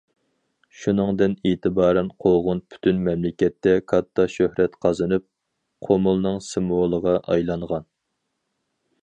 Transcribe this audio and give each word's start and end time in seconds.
شۇنىڭدىن 0.83 1.33
ئېتىبارەن 1.49 2.09
قوغۇن 2.25 2.61
پۈتۈن 2.73 3.03
مەملىكەتتە 3.09 3.75
كاتتا 3.93 4.27
شۆھرەت 4.37 4.79
قازىنىپ، 4.87 5.27
قۇمۇلنىڭ 5.89 6.43
سىمۋولىغا 6.49 7.17
ئايلانغان. 7.29 7.89